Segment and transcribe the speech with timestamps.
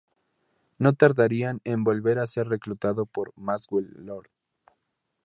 [0.79, 4.31] No tardaría en volver a ser reclutado por Maxwell Lord.